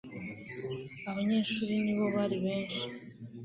[1.09, 2.83] abanyeshuli (ni bo bari benshi